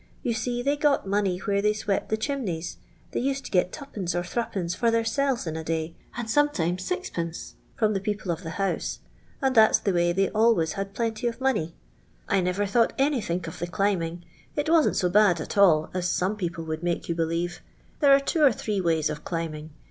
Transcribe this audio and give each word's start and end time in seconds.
You 0.23 0.33
see 0.33 0.63
they 0.63 0.77
got 0.77 1.05
money 1.07 1.37
where 1.37 1.61
they 1.61 1.73
swept 1.73 2.09
the 2.09 2.17
chimneys; 2.17 2.77
they 3.11 3.19
used 3.19 3.45
to 3.45 3.51
get 3.51 3.71
2(/. 3.71 3.81
«r 4.15 4.23
3'^ 4.23 4.75
for 4.75 4.89
theirselvcs 4.89 5.45
in 5.45 5.55
a 5.55 5.63
day, 5.63 5.95
and 6.17 6.27
sometimes 6.27 6.89
6d. 6.89 7.53
from 7.75 7.93
the 7.93 7.99
})eople 7.99 8.33
of 8.33 8.41
the 8.41 8.49
house, 8.57 9.01
and 9.43 9.55
tliat's 9.55 9.77
the 9.77 9.93
way 9.93 10.11
they 10.11 10.29
always 10.31 10.73
liad 10.73 10.93
plenty 10.95 11.27
of 11.27 11.39
money. 11.39 11.75
I 12.27 12.41
niver 12.41 12.65
thought 12.65 12.93
anythink 12.97 13.45
of 13.45 13.59
the 13.59 13.67
climbing; 13.67 14.25
it 14.55 14.69
wasn't 14.71 14.95
ss 14.95 15.07
Itad 15.11 15.39
at 15.39 15.55
all 15.55 15.91
as 15.93 16.09
some 16.09 16.35
]x^opIe 16.35 16.65
would 16.65 16.81
make 16.81 17.07
you 17.07 17.13
belieTs^ 17.13 17.59
Tiiere 18.01 18.15
are 18.15 18.19
two 18.19 18.41
or 18.41 18.51
three 18.51 18.81
Wtiys 18.81 19.11
of 19.11 19.23
climbing. 19.23 19.69